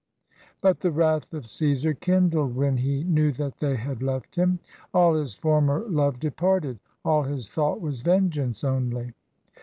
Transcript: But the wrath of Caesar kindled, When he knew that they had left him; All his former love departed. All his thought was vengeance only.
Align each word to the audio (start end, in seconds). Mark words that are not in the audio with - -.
But 0.61 0.79
the 0.79 0.89
wrath 0.89 1.31
of 1.31 1.45
Caesar 1.45 1.93
kindled, 1.93 2.55
When 2.55 2.77
he 2.77 3.03
knew 3.03 3.31
that 3.33 3.59
they 3.59 3.75
had 3.75 4.01
left 4.01 4.35
him; 4.35 4.57
All 4.95 5.13
his 5.13 5.35
former 5.35 5.81
love 5.81 6.19
departed. 6.19 6.79
All 7.05 7.21
his 7.21 7.51
thought 7.51 7.81
was 7.81 8.01
vengeance 8.01 8.63
only. 8.63 9.13